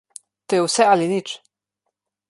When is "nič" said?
1.13-1.37